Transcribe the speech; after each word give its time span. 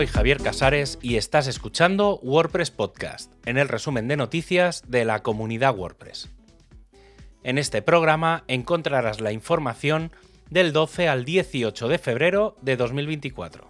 soy 0.00 0.06
Javier 0.06 0.42
Casares 0.42 0.98
y 1.02 1.16
estás 1.16 1.46
escuchando 1.46 2.18
WordPress 2.22 2.70
Podcast, 2.70 3.30
en 3.44 3.58
el 3.58 3.68
resumen 3.68 4.08
de 4.08 4.16
noticias 4.16 4.82
de 4.88 5.04
la 5.04 5.22
comunidad 5.22 5.76
WordPress. 5.76 6.30
En 7.42 7.58
este 7.58 7.82
programa 7.82 8.42
encontrarás 8.48 9.20
la 9.20 9.32
información 9.32 10.10
del 10.48 10.72
12 10.72 11.10
al 11.10 11.26
18 11.26 11.86
de 11.88 11.98
febrero 11.98 12.56
de 12.62 12.78
2024. 12.78 13.68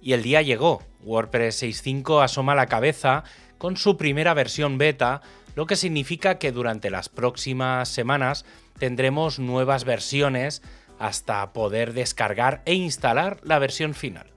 Y 0.00 0.14
el 0.14 0.22
día 0.22 0.40
llegó. 0.40 0.82
WordPress 1.02 1.62
6.5 1.62 2.24
asoma 2.24 2.54
la 2.54 2.64
cabeza 2.64 3.24
con 3.58 3.76
su 3.76 3.98
primera 3.98 4.32
versión 4.32 4.78
beta, 4.78 5.20
lo 5.54 5.66
que 5.66 5.76
significa 5.76 6.38
que 6.38 6.50
durante 6.50 6.88
las 6.88 7.10
próximas 7.10 7.90
semanas 7.90 8.46
tendremos 8.78 9.38
nuevas 9.38 9.84
versiones 9.84 10.62
hasta 10.98 11.52
poder 11.52 11.92
descargar 11.92 12.62
e 12.64 12.74
instalar 12.74 13.40
la 13.42 13.58
versión 13.58 13.94
final. 13.94 14.34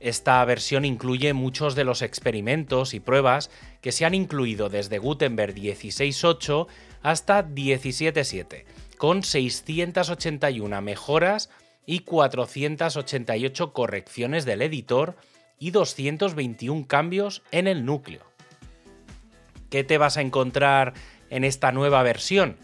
Esta 0.00 0.44
versión 0.44 0.84
incluye 0.84 1.32
muchos 1.32 1.74
de 1.74 1.84
los 1.84 2.02
experimentos 2.02 2.94
y 2.94 3.00
pruebas 3.00 3.50
que 3.80 3.90
se 3.90 4.04
han 4.04 4.14
incluido 4.14 4.68
desde 4.68 4.98
Gutenberg 4.98 5.54
16.8 5.54 6.68
hasta 7.02 7.46
17.7, 7.46 8.64
con 8.96 9.24
681 9.24 10.82
mejoras 10.82 11.50
y 11.84 12.00
488 12.00 13.72
correcciones 13.72 14.44
del 14.44 14.62
editor 14.62 15.16
y 15.58 15.70
221 15.70 16.86
cambios 16.86 17.42
en 17.50 17.66
el 17.66 17.84
núcleo. 17.84 18.22
¿Qué 19.70 19.84
te 19.84 19.98
vas 19.98 20.16
a 20.16 20.20
encontrar 20.20 20.94
en 21.30 21.44
esta 21.44 21.72
nueva 21.72 22.02
versión? 22.02 22.56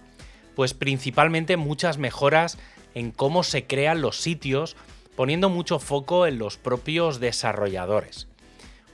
Pues 0.54 0.72
principalmente 0.72 1.56
muchas 1.56 1.98
mejoras 1.98 2.58
en 2.94 3.10
cómo 3.10 3.42
se 3.42 3.66
crean 3.66 4.00
los 4.00 4.20
sitios, 4.20 4.76
poniendo 5.16 5.48
mucho 5.48 5.78
foco 5.78 6.26
en 6.26 6.38
los 6.38 6.56
propios 6.56 7.20
desarrolladores. 7.20 8.28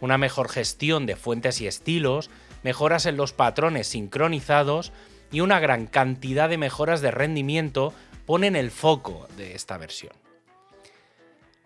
Una 0.00 0.18
mejor 0.18 0.48
gestión 0.48 1.06
de 1.06 1.16
fuentes 1.16 1.60
y 1.60 1.66
estilos, 1.66 2.30
mejoras 2.62 3.06
en 3.06 3.16
los 3.16 3.32
patrones 3.32 3.88
sincronizados 3.88 4.92
y 5.30 5.40
una 5.40 5.60
gran 5.60 5.86
cantidad 5.86 6.48
de 6.48 6.58
mejoras 6.58 7.00
de 7.00 7.10
rendimiento 7.10 7.92
ponen 8.26 8.56
el 8.56 8.70
foco 8.70 9.28
de 9.36 9.54
esta 9.54 9.78
versión. 9.78 10.12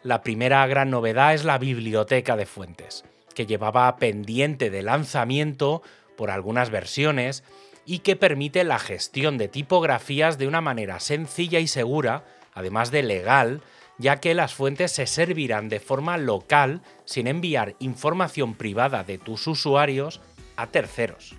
La 0.03 0.23
primera 0.23 0.67
gran 0.67 0.91
novedad 0.91 1.35
es 1.35 1.45
la 1.45 1.59
biblioteca 1.59 2.37
de 2.37 2.47
fuentes, 2.47 3.05
que 3.35 3.47
llevaba 3.47 3.97
pendiente 3.97 4.71
de 4.71 4.83
lanzamiento 4.83 5.83
por 6.17 6.31
algunas 6.31 6.71
versiones 6.71 7.43
y 7.87 8.01
que 8.01 8.17
permite 8.17 8.65
la 8.65 8.79
gestión 8.79 9.39
de 9.39 9.49
tipografías 9.49 10.39
de 10.39 10.47
una 10.47 10.61
manera 10.61 11.01
sencilla 11.01 11.61
y 11.61 11.67
segura, 11.67 12.25
además 12.55 12.91
de 12.91 13.03
legal, 13.03 13.61
ya 13.99 14.21
que 14.21 14.35
las 14.35 14.55
fuentes 14.55 14.93
se 14.93 15.07
servirán 15.07 15.69
de 15.69 15.81
forma 15.81 16.17
local 16.17 16.83
sin 17.05 17.27
enviar 17.27 17.77
información 17.79 18.55
privada 18.55 19.05
de 19.05 19.19
tus 19.19 19.47
usuarios 19.47 20.21
a 20.57 20.67
terceros. 20.69 21.35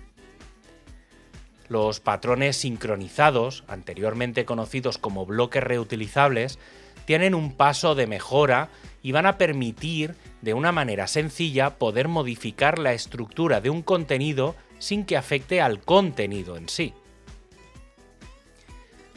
Los 1.68 2.00
patrones 2.00 2.56
sincronizados, 2.56 3.64
anteriormente 3.66 4.44
conocidos 4.44 4.98
como 4.98 5.26
bloques 5.26 5.62
reutilizables, 5.62 6.58
tienen 7.06 7.34
un 7.34 7.52
paso 7.52 7.94
de 7.94 8.06
mejora 8.06 8.68
y 9.02 9.12
van 9.12 9.26
a 9.26 9.38
permitir 9.38 10.14
de 10.46 10.54
una 10.54 10.70
manera 10.70 11.08
sencilla 11.08 11.76
poder 11.76 12.06
modificar 12.06 12.78
la 12.78 12.92
estructura 12.92 13.60
de 13.60 13.68
un 13.68 13.82
contenido 13.82 14.54
sin 14.78 15.04
que 15.04 15.16
afecte 15.16 15.60
al 15.60 15.80
contenido 15.80 16.56
en 16.56 16.68
sí. 16.68 16.94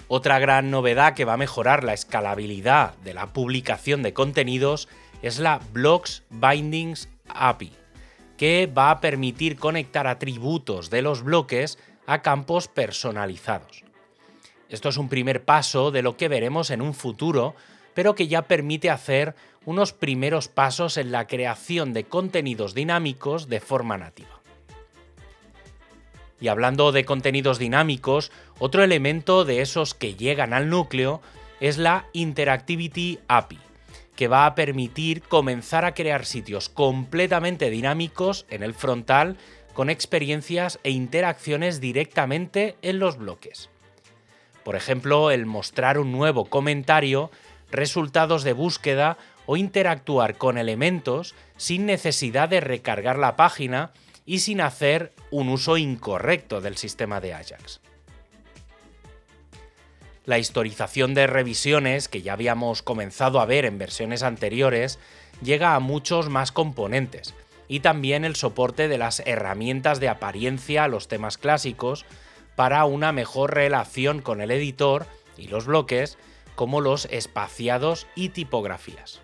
Otra 0.07 0.39
gran 0.39 0.72
novedad 0.72 1.13
que 1.13 1.25
va 1.25 1.33
a 1.33 1.38
mejorar 1.38 1.83
la 1.83 1.94
escalabilidad 1.94 2.95
de 3.03 3.13
la 3.13 3.27
publicación 3.27 4.02
de 4.02 4.11
contenidos 4.11 4.89
es 5.22 5.38
la 5.38 5.59
Blocks 5.72 6.23
Bindings 6.31 7.09
API, 7.28 7.73
que 8.35 8.66
va 8.66 8.89
a 8.89 9.00
permitir 9.00 9.57
conectar 9.57 10.07
atributos 10.07 10.89
de 10.89 11.03
los 11.03 11.22
bloques 11.22 11.78
a 12.07 12.23
campos 12.23 12.68
personalizados. 12.68 13.84
Esto 14.68 14.89
es 14.89 14.97
un 14.97 15.09
primer 15.09 15.45
paso 15.45 15.91
de 15.91 16.01
lo 16.01 16.18
que 16.18 16.28
veremos 16.28 16.72
en 16.72 16.81
un 16.81 16.95
futuro, 16.95 17.53
pero 17.94 18.16
que 18.16 18.28
ya 18.28 18.44
permite 18.44 18.89
hacer 18.89 19.35
unos 19.66 19.94
primeros 19.94 20.47
pasos 20.47 20.97
en 20.97 21.12
la 21.12 21.28
creación 21.28 21.94
de 21.94 22.06
contenidos 22.06 22.74
dinámicos 22.74 23.50
de 23.50 23.59
forma 23.59 23.97
nativa. 23.97 24.40
Y 26.42 26.47
hablando 26.47 26.92
de 26.92 27.06
contenidos 27.06 27.59
dinámicos, 27.59 28.31
otro 28.59 28.84
elemento 28.84 29.46
de 29.46 29.62
esos 29.62 29.94
que 29.94 30.16
llegan 30.16 30.53
al 30.53 30.69
núcleo 30.69 31.22
es 31.59 31.78
la 31.78 32.06
Interactivity 32.14 33.19
API, 33.28 33.59
que 34.16 34.28
va 34.28 34.46
a 34.46 34.56
permitir 34.56 35.22
comenzar 35.22 35.86
a 35.86 35.94
crear 35.94 36.25
sitios 36.25 36.69
completamente 36.69 37.69
dinámicos 37.69 38.46
en 38.50 38.64
el 38.64 38.74
frontal 38.74 39.38
con 39.74 39.90
experiencias 39.90 40.80
e 40.84 40.92
interacciones 40.92 41.80
directamente 41.80 42.75
en 42.81 43.00
los 43.00 43.18
bloques. 43.18 43.69
Por 44.64 44.75
ejemplo, 44.75 45.31
el 45.31 45.46
mostrar 45.46 45.98
un 45.98 46.12
nuevo 46.12 46.46
comentario, 46.46 47.31
resultados 47.72 48.44
de 48.44 48.53
búsqueda 48.53 49.18
o 49.52 49.58
interactuar 49.58 50.38
con 50.38 50.60
elementos 50.60 51.34
sin 51.58 51.88
necesidad 51.88 52.50
de 52.50 52.60
recargar 52.60 53.18
la 53.18 53.36
página 53.36 53.94
y 54.24 54.42
sin 54.42 54.62
hacer 54.62 55.12
un 55.32 55.50
uso 55.50 55.78
incorrecto 55.78 56.62
del 56.62 56.78
sistema 56.78 57.20
de 57.20 57.34
Ajax. 57.34 57.82
La 60.24 60.38
historización 60.38 61.16
de 61.16 61.26
revisiones, 61.26 62.10
que 62.10 62.22
ya 62.22 62.34
habíamos 62.34 62.84
comenzado 62.84 63.40
a 63.40 63.48
ver 63.48 63.66
en 63.66 63.80
versiones 63.80 64.22
anteriores, 64.22 65.00
llega 65.42 65.74
a 65.74 65.80
muchos 65.80 66.30
más 66.30 66.52
componentes, 66.52 67.34
y 67.68 67.80
también 67.80 68.26
el 68.26 68.36
soporte 68.36 68.88
de 68.88 69.00
las 69.00 69.24
herramientas 69.26 70.00
de 70.00 70.10
apariencia 70.10 70.84
a 70.84 70.88
los 70.88 71.08
temas 71.08 71.40
clásicos 71.40 72.06
para 72.56 72.86
una 72.86 73.12
mejor 73.14 73.56
relación 73.56 74.22
con 74.22 74.42
el 74.42 74.52
editor 74.52 75.08
y 75.38 75.48
los 75.48 75.66
bloques, 75.66 76.20
como 76.54 76.81
los 76.81 77.06
espaciados 77.06 78.06
y 78.14 78.30
tipografías. 78.30 79.22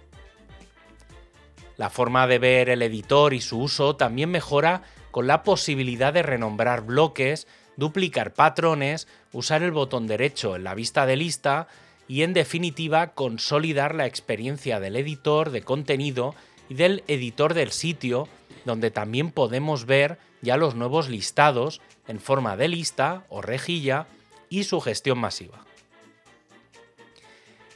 La 1.78 1.90
forma 1.90 2.28
de 2.28 2.40
ver 2.40 2.70
el 2.70 2.82
editor 2.82 3.34
y 3.34 3.42
su 3.42 3.60
uso 3.60 3.96
también 3.96 4.32
mejora 4.32 4.84
con 5.12 5.28
la 5.28 5.44
posibilidad 5.44 6.14
de 6.14 6.24
renombrar 6.24 6.86
bloques, 6.86 7.48
duplicar 7.78 8.34
patrones, 8.34 9.08
usar 9.34 9.64
el 9.64 9.72
botón 9.72 10.08
derecho 10.08 10.56
en 10.56 10.64
la 10.64 10.76
vista 10.76 11.06
de 11.06 11.16
lista 11.16 11.68
y 12.08 12.24
en 12.24 12.34
definitiva 12.34 13.14
consolidar 13.14 13.96
la 13.96 14.06
experiencia 14.06 14.80
del 14.80 14.96
editor 14.96 15.52
de 15.52 15.62
contenido 15.62 16.36
y 16.70 16.76
del 16.76 17.04
editor 17.08 17.54
del 17.54 17.72
sitio, 17.72 18.28
donde 18.64 18.92
también 18.92 19.32
podemos 19.32 19.86
ver 19.86 20.18
ya 20.42 20.58
los 20.58 20.76
nuevos 20.76 21.10
listados 21.10 21.82
en 22.08 22.20
forma 22.20 22.56
de 22.58 22.68
lista 22.68 23.26
o 23.30 23.42
rejilla 23.42 24.08
y 24.50 24.64
su 24.64 24.80
gestión 24.80 25.18
masiva. 25.18 25.66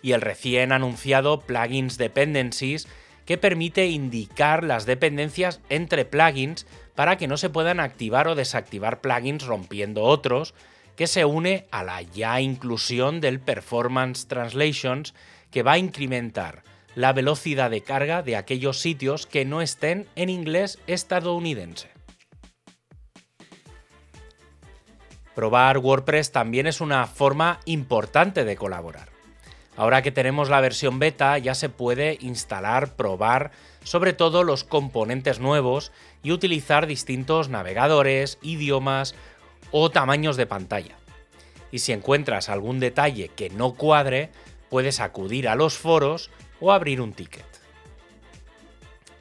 Y 0.01 0.13
el 0.13 0.21
recién 0.21 0.71
anunciado 0.71 1.41
Plugins 1.41 1.97
Dependencies 1.97 2.87
que 3.29 3.37
permite 3.37 3.85
indicar 3.85 4.63
las 4.63 4.87
dependencias 4.87 5.61
entre 5.69 6.03
plugins 6.03 6.65
para 6.95 7.19
que 7.19 7.27
no 7.27 7.37
se 7.37 7.51
puedan 7.51 7.79
activar 7.79 8.27
o 8.27 8.33
desactivar 8.33 9.01
plugins 9.01 9.45
rompiendo 9.45 10.01
otros, 10.01 10.55
que 10.95 11.05
se 11.05 11.25
une 11.25 11.67
a 11.69 11.83
la 11.83 12.01
ya 12.01 12.41
inclusión 12.41 13.21
del 13.21 13.39
Performance 13.39 14.27
Translations 14.27 15.13
que 15.51 15.61
va 15.61 15.73
a 15.73 15.77
incrementar 15.77 16.63
la 16.95 17.13
velocidad 17.13 17.69
de 17.69 17.81
carga 17.81 18.23
de 18.23 18.35
aquellos 18.35 18.79
sitios 18.79 19.27
que 19.27 19.45
no 19.45 19.61
estén 19.61 20.07
en 20.15 20.29
inglés 20.29 20.79
estadounidense. 20.87 21.91
Probar 25.35 25.77
WordPress 25.77 26.31
también 26.31 26.65
es 26.65 26.81
una 26.81 27.05
forma 27.05 27.59
importante 27.65 28.43
de 28.43 28.55
colaborar. 28.55 29.18
Ahora 29.79 30.01
que 30.01 30.11
tenemos 30.11 30.49
la 30.49 30.59
versión 30.59 30.99
beta 30.99 31.37
ya 31.37 31.55
se 31.55 31.69
puede 31.69 32.17
instalar, 32.19 32.97
probar 32.97 33.51
sobre 33.85 34.11
todo 34.11 34.43
los 34.43 34.65
componentes 34.65 35.39
nuevos 35.39 35.93
y 36.21 36.33
utilizar 36.33 36.85
distintos 36.85 37.47
navegadores, 37.47 38.39
idiomas 38.41 39.15
o 39.71 39.89
tamaños 39.89 40.35
de 40.35 40.45
pantalla. 40.45 40.97
Y 41.71 41.79
si 41.79 41.93
encuentras 41.93 42.49
algún 42.49 42.81
detalle 42.81 43.29
que 43.29 43.49
no 43.51 43.75
cuadre, 43.75 44.31
puedes 44.69 44.99
acudir 44.99 45.47
a 45.47 45.55
los 45.55 45.77
foros 45.77 46.29
o 46.59 46.73
abrir 46.73 46.99
un 46.99 47.13
ticket. 47.13 47.45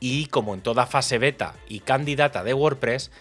Y 0.00 0.26
como 0.26 0.54
en 0.54 0.60
toda 0.60 0.86
fase 0.86 1.18
beta 1.18 1.54
y 1.68 1.78
candidata 1.78 2.42
de 2.42 2.54
WordPress, 2.54 3.12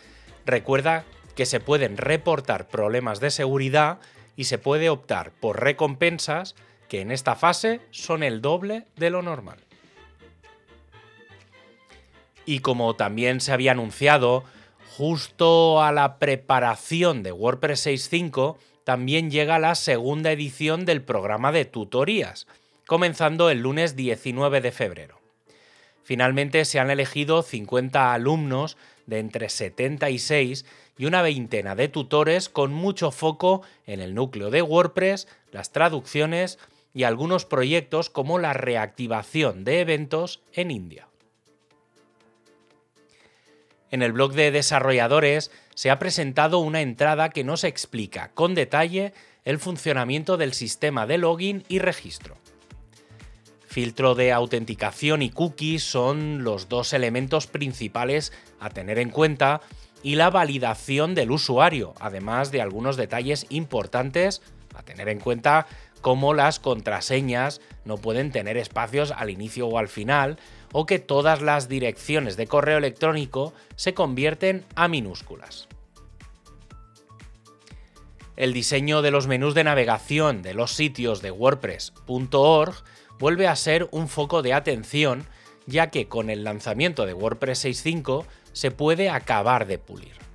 recuerda 0.47 1.05
que 1.35 1.45
se 1.45 1.59
pueden 1.59 1.97
reportar 1.97 2.67
problemas 2.67 3.19
de 3.19 3.29
seguridad 3.29 3.99
y 4.35 4.45
se 4.45 4.57
puede 4.57 4.89
optar 4.89 5.29
por 5.39 5.61
recompensas 5.61 6.55
que 6.87 7.01
en 7.01 7.11
esta 7.11 7.35
fase 7.35 7.81
son 7.91 8.23
el 8.23 8.41
doble 8.41 8.85
de 8.95 9.09
lo 9.09 9.21
normal. 9.21 9.59
Y 12.45 12.59
como 12.59 12.95
también 12.95 13.41
se 13.41 13.51
había 13.51 13.71
anunciado, 13.71 14.43
justo 14.95 15.81
a 15.83 15.91
la 15.91 16.17
preparación 16.17 17.23
de 17.23 17.31
WordPress 17.31 17.87
6.5 17.87 18.55
también 18.83 19.29
llega 19.29 19.59
la 19.59 19.75
segunda 19.75 20.31
edición 20.31 20.85
del 20.85 21.01
programa 21.01 21.51
de 21.51 21.65
tutorías, 21.65 22.47
comenzando 22.87 23.49
el 23.49 23.59
lunes 23.59 23.97
19 23.97 24.61
de 24.61 24.71
febrero. 24.71 25.19
Finalmente 26.03 26.63
se 26.63 26.79
han 26.79 26.89
elegido 26.89 27.43
50 27.43 28.13
alumnos 28.13 28.77
de 29.07 29.19
entre 29.19 29.49
76 29.49 30.65
y 30.97 31.05
una 31.05 31.21
veintena 31.21 31.75
de 31.75 31.89
tutores 31.89 32.47
con 32.47 32.71
mucho 32.71 33.11
foco 33.11 33.61
en 33.85 33.99
el 33.99 34.15
núcleo 34.15 34.51
de 34.51 34.61
WordPress, 34.61 35.27
las 35.51 35.73
traducciones 35.73 36.59
y 36.93 37.03
algunos 37.03 37.45
proyectos 37.45 38.09
como 38.09 38.39
la 38.39 38.53
reactivación 38.53 39.63
de 39.63 39.81
eventos 39.81 40.41
en 40.53 40.71
India. 40.71 41.07
En 43.91 44.01
el 44.01 44.11
blog 44.11 44.33
de 44.33 44.51
desarrolladores 44.51 45.51
se 45.73 45.89
ha 45.89 45.99
presentado 45.99 46.59
una 46.59 46.81
entrada 46.81 47.29
que 47.29 47.43
nos 47.43 47.63
explica 47.63 48.31
con 48.33 48.55
detalle 48.55 49.13
el 49.45 49.59
funcionamiento 49.59 50.35
del 50.35 50.53
sistema 50.53 51.07
de 51.07 51.17
login 51.17 51.63
y 51.69 51.79
registro. 51.79 52.35
Filtro 53.65 54.15
de 54.15 54.33
autenticación 54.33 55.21
y 55.21 55.29
cookies 55.29 55.83
son 55.83 56.43
los 56.43 56.67
dos 56.67 56.93
elementos 56.93 57.47
principales 57.47 58.33
a 58.59 58.69
tener 58.69 58.97
en 58.97 59.09
cuenta 59.09 59.61
y 60.03 60.15
la 60.15 60.29
validación 60.29 61.15
del 61.15 61.31
usuario, 61.31 61.93
además 61.99 62.51
de 62.51 62.61
algunos 62.61 62.97
detalles 62.97 63.45
importantes 63.49 64.41
a 64.75 64.83
tener 64.83 65.09
en 65.09 65.19
cuenta 65.19 65.67
como 66.01 66.33
las 66.33 66.59
contraseñas 66.59 67.61
no 67.85 67.97
pueden 67.97 68.31
tener 68.31 68.57
espacios 68.57 69.11
al 69.11 69.29
inicio 69.29 69.67
o 69.67 69.77
al 69.77 69.87
final, 69.87 70.37
o 70.73 70.85
que 70.85 70.99
todas 70.99 71.41
las 71.41 71.69
direcciones 71.69 72.37
de 72.37 72.47
correo 72.47 72.77
electrónico 72.77 73.53
se 73.75 73.93
convierten 73.93 74.65
a 74.75 74.87
minúsculas. 74.87 75.67
El 78.35 78.53
diseño 78.53 79.01
de 79.01 79.09
los 79.09 79.25
menús 79.25 79.55
de 79.55 79.63
navegación 79.63 80.43
de 80.43 80.53
los 80.53 80.71
sitios 80.71 81.23
de 81.23 81.31
WordPress.org 81.31 82.75
vuelve 83.17 83.47
a 83.47 83.55
ser 83.55 83.87
un 83.91 84.07
foco 84.07 84.43
de 84.43 84.53
atención, 84.53 85.25
ya 85.65 85.89
que 85.89 86.07
con 86.07 86.29
el 86.29 86.43
lanzamiento 86.43 87.07
de 87.07 87.13
WordPress 87.13 87.65
6.5 87.65 88.25
se 88.53 88.69
puede 88.69 89.09
acabar 89.09 89.65
de 89.65 89.79
pulir. 89.79 90.26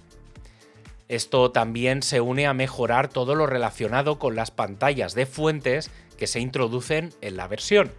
Esto 1.09 1.51
también 1.51 2.03
se 2.03 2.21
une 2.21 2.47
a 2.47 2.55
mejorar 2.55 3.09
todo 3.09 3.35
lo 3.35 3.47
relacionado 3.47 4.19
con 4.19 4.35
las 4.35 4.51
pantallas 4.51 5.15
de 5.15 5.27
fuentes 5.27 5.91
que 6.17 6.27
se 6.27 6.41
introducen 6.41 7.13
en 7.21 7.37
la 7.37 7.49
versión. 7.49 7.93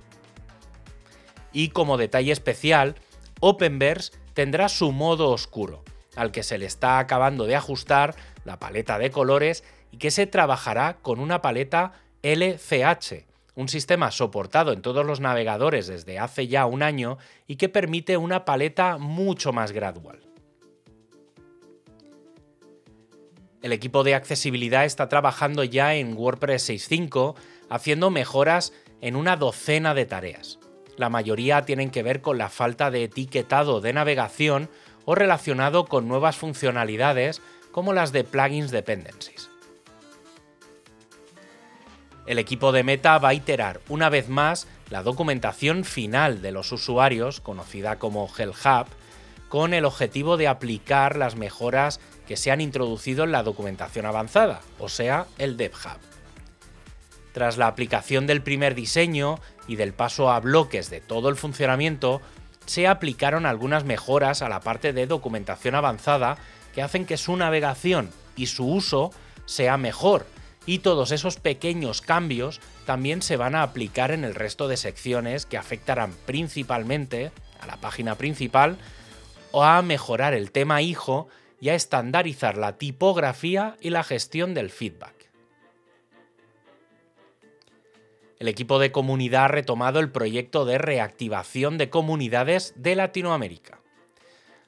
Y 1.52 1.70
como 1.70 1.98
detalle 1.98 2.32
especial, 2.32 2.96
Openverse 3.40 4.14
tendrá 4.34 4.70
su 4.70 4.92
modo 4.92 5.30
oscuro, 5.30 5.84
al 6.16 6.32
que 6.32 6.44
se 6.44 6.58
le 6.58 6.66
está 6.66 7.00
acabando 7.00 7.46
de 7.46 7.56
ajustar 7.56 8.16
la 8.46 8.60
paleta 8.60 8.98
de 8.98 9.12
colores 9.12 9.64
y 9.92 9.98
que 9.98 10.12
se 10.12 10.26
trabajará 10.26 10.98
con 11.02 11.20
una 11.20 11.42
paleta 11.42 11.94
LCH, 12.24 13.26
un 13.56 13.70
sistema 13.70 14.10
soportado 14.12 14.72
en 14.74 14.82
todos 14.82 15.06
los 15.06 15.20
navegadores 15.20 15.88
desde 15.88 16.18
hace 16.18 16.48
ya 16.48 16.66
un 16.66 16.82
año 16.82 17.18
y 17.46 17.58
que 17.58 17.70
permite 17.70 18.18
una 18.18 18.46
paleta 18.46 18.98
mucho 18.98 19.54
más 19.54 19.72
gradual. 19.72 20.33
El 23.64 23.72
equipo 23.72 24.04
de 24.04 24.14
accesibilidad 24.14 24.84
está 24.84 25.08
trabajando 25.08 25.64
ya 25.64 25.96
en 25.96 26.18
WordPress 26.18 26.70
6.5 26.70 27.36
haciendo 27.70 28.10
mejoras 28.10 28.74
en 29.00 29.16
una 29.16 29.38
docena 29.38 29.94
de 29.94 30.06
tareas. 30.06 30.60
La 30.98 31.10
mayoría 31.10 31.62
tienen 31.64 31.90
que 31.90 32.04
ver 32.04 32.22
con 32.22 32.38
la 32.38 32.50
falta 32.50 32.92
de 32.92 33.06
etiquetado 33.06 33.80
de 33.80 33.94
navegación 33.94 34.70
o 35.06 35.16
relacionado 35.16 35.86
con 35.86 36.10
nuevas 36.10 36.36
funcionalidades 36.36 37.42
como 37.72 37.94
las 37.94 38.12
de 38.12 38.26
plugins 38.26 38.70
dependencies. 38.70 39.50
El 42.26 42.40
equipo 42.40 42.74
de 42.74 42.84
Meta 42.84 43.18
va 43.18 43.30
a 43.30 43.34
iterar 43.34 43.80
una 43.88 44.10
vez 44.10 44.28
más 44.28 44.68
la 44.90 45.04
documentación 45.04 45.86
final 45.86 46.42
de 46.42 46.52
los 46.52 46.74
usuarios, 46.74 47.40
conocida 47.40 47.98
como 47.98 48.30
Hell 48.38 48.50
Hub, 48.50 48.88
con 49.48 49.74
el 49.74 49.86
objetivo 49.86 50.36
de 50.36 50.48
aplicar 50.48 51.16
las 51.16 51.36
mejoras 51.36 52.00
que 52.28 52.38
se 52.38 52.52
han 52.52 52.62
introducido 52.62 53.24
en 53.24 53.32
la 53.32 53.44
documentación 53.44 54.06
avanzada, 54.06 54.62
o 54.80 54.90
sea, 54.90 55.28
el 55.38 55.58
DevHub. 55.58 56.00
Tras 57.34 57.58
la 57.58 57.68
aplicación 57.68 58.28
del 58.28 58.42
primer 58.42 58.76
diseño 58.76 59.40
y 59.68 59.76
del 59.76 59.94
paso 59.94 60.32
a 60.32 60.40
bloques 60.40 60.90
de 60.90 61.02
todo 61.02 61.30
el 61.30 61.36
funcionamiento, 61.36 62.22
se 62.66 62.88
aplicaron 62.88 63.46
algunas 63.46 63.84
mejoras 63.84 64.42
a 64.42 64.50
la 64.50 64.62
parte 64.62 64.94
de 64.94 65.08
documentación 65.08 65.76
avanzada 65.76 66.38
que 66.74 66.82
hacen 66.82 67.06
que 67.06 67.18
su 67.18 67.36
navegación 67.36 68.10
y 68.36 68.48
su 68.48 68.68
uso 68.68 69.12
sea 69.46 69.78
mejor 69.78 70.26
y 70.66 70.80
todos 70.80 71.12
esos 71.12 71.38
pequeños 71.38 72.02
cambios 72.02 72.62
también 72.86 73.22
se 73.22 73.38
van 73.38 73.56
a 73.56 73.64
aplicar 73.64 74.12
en 74.12 74.24
el 74.24 74.36
resto 74.36 74.68
de 74.68 74.78
secciones 74.78 75.46
que 75.46 75.58
afectarán 75.58 76.14
principalmente 76.26 77.32
a 77.60 77.68
la 77.68 77.78
página 77.78 78.16
principal 78.16 78.78
o 79.52 79.64
a 79.64 79.82
mejorar 79.82 80.34
el 80.34 80.52
tema 80.52 80.82
hijo 80.82 81.28
y 81.64 81.70
a 81.70 81.76
estandarizar 81.76 82.58
la 82.58 82.78
tipografía 82.78 83.78
y 83.80 83.90
la 83.90 84.04
gestión 84.04 84.54
del 84.54 84.70
feedback. 84.70 85.32
El 88.38 88.50
equipo 88.50 88.80
de 88.80 88.92
comunidad 88.92 89.46
ha 89.46 89.48
retomado 89.48 90.02
el 90.02 90.12
proyecto 90.12 90.66
de 90.66 90.78
reactivación 90.78 91.78
de 91.78 91.90
comunidades 91.90 92.74
de 92.76 92.98
Latinoamérica. 92.98 93.80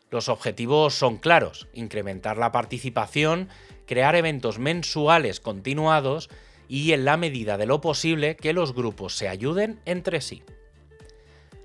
Los 0.10 0.30
objetivos 0.30 0.94
son 0.94 1.18
claros, 1.18 1.68
incrementar 1.74 2.38
la 2.38 2.54
participación 2.54 3.50
crear 3.86 4.16
eventos 4.16 4.58
mensuales 4.58 5.42
continuados 5.42 6.30
y 6.70 6.94
en 6.94 7.04
la 7.04 7.18
medida 7.18 7.58
de 7.58 7.66
lo 7.66 7.82
posible 7.82 8.38
que 8.38 8.54
los 8.54 8.74
grupos 8.74 9.18
se 9.18 9.28
ayuden 9.28 9.82
entre 9.84 10.22
sí. 10.22 10.44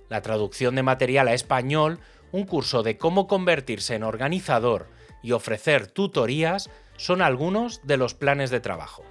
La 0.09 0.23
traducción 0.23 0.75
de 0.75 0.83
material 0.83 1.29
a 1.29 1.35
español, 1.35 2.01
un 2.33 2.47
curso 2.47 2.83
de 2.83 2.99
cómo 2.99 3.29
convertirse 3.29 3.95
en 3.95 4.03
organizador 4.03 4.89
y 5.23 5.33
ofrecer 5.33 5.87
tutorías 5.87 6.71
son 6.97 7.23
algunos 7.23 7.81
de 7.87 7.97
los 7.97 8.15
planes 8.15 8.51
de 8.51 8.61
trabajo. 8.61 9.05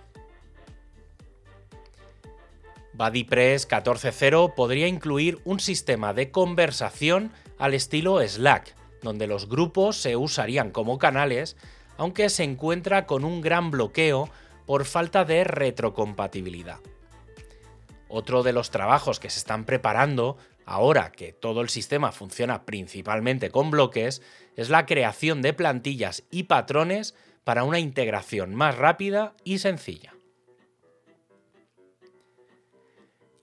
BuddyPress 2.94 3.68
14.0 3.70 4.54
podría 4.56 4.88
incluir 4.88 5.40
un 5.46 5.60
sistema 5.60 6.14
de 6.14 6.32
conversación 6.32 7.32
al 7.58 7.74
estilo 7.74 8.20
Slack, 8.26 8.76
donde 9.02 9.26
los 9.26 9.48
grupos 9.48 9.96
se 9.98 10.18
usarían 10.18 10.72
como 10.72 10.98
canales 10.98 11.56
aunque 12.00 12.30
se 12.30 12.46
encuentra 12.46 13.06
con 13.06 13.26
un 13.26 13.42
gran 13.42 13.72
bloqueo 13.72 14.30
por 14.66 14.86
falta 14.86 15.26
de 15.26 15.44
retrocompatibilidad. 15.44 16.80
Otro 18.08 18.42
de 18.42 18.54
los 18.54 18.72
trabajos 18.72 19.20
que 19.20 19.30
se 19.30 19.38
están 19.38 19.66
preparando, 19.66 20.38
ahora 20.70 21.12
que 21.12 21.34
todo 21.34 21.62
el 21.62 21.70
sistema 21.70 22.12
funciona 22.12 22.64
principalmente 22.64 23.50
con 23.50 23.72
bloques, 23.72 24.22
es 24.56 24.70
la 24.70 24.86
creación 24.86 25.42
de 25.42 25.54
plantillas 25.54 26.24
y 26.30 26.44
patrones 26.44 27.16
para 27.44 27.64
una 27.64 27.80
integración 27.80 28.54
más 28.54 28.78
rápida 28.78 29.34
y 29.44 29.58
sencilla. 29.58 30.14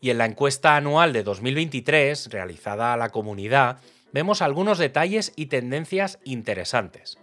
Y 0.01 0.11
en 0.11 0.19
la 0.19 0.27
encuesta 0.27 0.77
anual 0.77 1.13
de 1.13 1.25
2023, 1.25 2.31
realizada 2.31 2.93
a 2.93 2.97
la 2.97 3.09
comunidad, 3.09 3.81
vemos 4.13 4.41
algunos 4.41 4.79
detalles 4.79 5.33
y 5.35 5.47
tendencias 5.47 6.21
interesantes. 6.23 7.19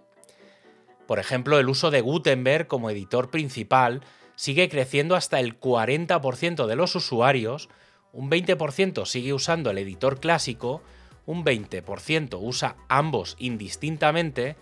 Por 1.07 1.19
ejemplo, 1.19 1.59
el 1.59 1.69
uso 1.69 1.91
de 1.91 2.01
Gutenberg 2.01 2.67
como 2.67 2.89
editor 2.89 3.31
principal 3.31 4.01
sigue 4.35 4.67
creciendo 4.67 5.15
hasta 5.15 5.39
el 5.39 5.57
40% 5.57 6.65
de 6.65 6.75
los 6.75 6.93
usuarios, 6.95 7.69
un 8.13 8.29
20% 8.29 9.05
sigue 9.05 9.33
usando 9.33 9.71
el 9.71 9.79
editor 9.79 10.19
clásico, 10.19 10.81
un 11.25 11.43
20% 11.43 12.37
usa 12.39 12.77
ambos 12.87 13.35
indistintamente 13.39 14.55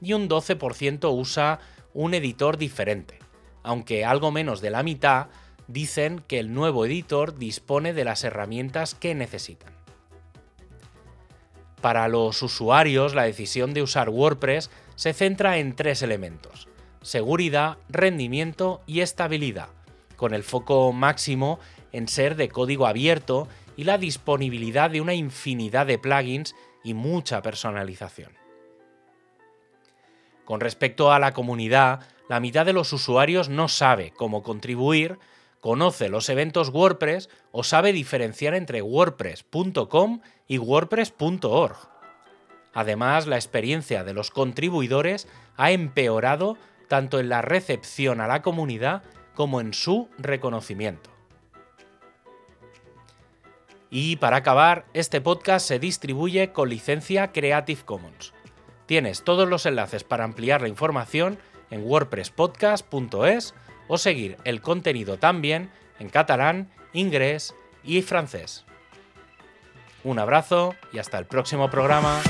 y 0.00 0.12
un 0.12 0.28
12% 0.28 1.10
usa 1.12 1.58
un 1.94 2.14
editor 2.14 2.58
diferente, 2.58 3.18
aunque 3.62 4.04
algo 4.04 4.30
menos 4.30 4.60
de 4.60 4.70
la 4.70 4.82
mitad 4.82 5.28
dicen 5.66 6.22
que 6.28 6.38
el 6.38 6.52
nuevo 6.52 6.84
editor 6.84 7.36
dispone 7.36 7.94
de 7.94 8.04
las 8.04 8.24
herramientas 8.24 8.94
que 8.94 9.14
necesitan. 9.14 9.72
Para 11.80 12.08
los 12.08 12.42
usuarios, 12.42 13.14
la 13.14 13.22
decisión 13.22 13.72
de 13.72 13.82
usar 13.82 14.10
WordPress 14.10 14.70
se 14.96 15.14
centra 15.14 15.58
en 15.58 15.74
tres 15.74 16.02
elementos, 16.02 16.68
seguridad, 17.02 17.78
rendimiento 17.88 18.82
y 18.86 19.00
estabilidad, 19.00 19.68
con 20.16 20.34
el 20.34 20.42
foco 20.42 20.92
máximo 20.92 21.60
en 21.92 22.08
ser 22.08 22.36
de 22.36 22.48
código 22.48 22.86
abierto 22.86 23.48
y 23.76 23.84
la 23.84 23.98
disponibilidad 23.98 24.90
de 24.90 25.00
una 25.00 25.14
infinidad 25.14 25.86
de 25.86 25.98
plugins 25.98 26.54
y 26.82 26.94
mucha 26.94 27.42
personalización. 27.42 28.32
Con 30.44 30.60
respecto 30.60 31.12
a 31.12 31.18
la 31.18 31.32
comunidad, 31.32 32.00
la 32.28 32.40
mitad 32.40 32.66
de 32.66 32.72
los 32.72 32.92
usuarios 32.92 33.48
no 33.48 33.68
sabe 33.68 34.12
cómo 34.16 34.42
contribuir, 34.42 35.18
conoce 35.60 36.08
los 36.08 36.28
eventos 36.28 36.70
WordPress 36.70 37.28
o 37.52 37.64
sabe 37.64 37.92
diferenciar 37.92 38.54
entre 38.54 38.82
wordpress.com 38.82 40.20
y 40.46 40.58
wordpress.org. 40.58 41.76
Además, 42.72 43.26
la 43.26 43.36
experiencia 43.36 44.04
de 44.04 44.14
los 44.14 44.30
contribuidores 44.30 45.26
ha 45.56 45.70
empeorado 45.70 46.56
tanto 46.88 47.18
en 47.20 47.28
la 47.28 47.42
recepción 47.42 48.20
a 48.20 48.26
la 48.26 48.42
comunidad 48.42 49.02
como 49.34 49.60
en 49.60 49.74
su 49.74 50.08
reconocimiento. 50.18 51.17
Y 53.90 54.16
para 54.16 54.38
acabar, 54.38 54.84
este 54.92 55.20
podcast 55.20 55.66
se 55.66 55.78
distribuye 55.78 56.52
con 56.52 56.68
licencia 56.68 57.32
Creative 57.32 57.82
Commons. 57.84 58.34
Tienes 58.86 59.22
todos 59.22 59.48
los 59.48 59.66
enlaces 59.66 60.04
para 60.04 60.24
ampliar 60.24 60.62
la 60.62 60.68
información 60.68 61.38
en 61.70 61.84
wordpresspodcast.es 61.84 63.54
o 63.88 63.98
seguir 63.98 64.36
el 64.44 64.60
contenido 64.60 65.18
también 65.18 65.70
en 65.98 66.08
catalán, 66.08 66.70
inglés 66.92 67.54
y 67.82 68.02
francés. 68.02 68.64
Un 70.04 70.18
abrazo 70.18 70.74
y 70.92 70.98
hasta 70.98 71.18
el 71.18 71.26
próximo 71.26 71.70
programa. 71.70 72.20